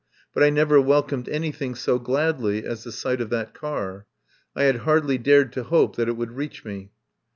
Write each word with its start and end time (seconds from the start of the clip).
But 0.33 0.41
I 0.41 0.49
never 0.49 0.81
welcomed 0.81 1.29
anything 1.29 1.75
so 1.75 1.99
gladly 1.99 2.65
as 2.65 2.83
the 2.83 2.91
sight 2.91 3.21
of 3.21 3.29
that 3.29 3.53
car. 3.53 4.07
I 4.55 4.63
had 4.63 4.77
hardly 4.77 5.19
dared 5.19 5.53
to 5.53 5.63
hope 5.65 5.95
that 5.97 6.09
it 6.09 6.17
would 6.17 6.31
reach 6.31 6.65
me. 6.65 6.89